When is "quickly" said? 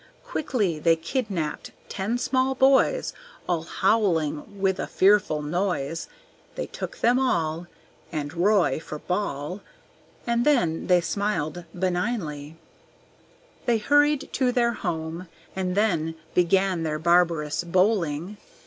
0.25-0.79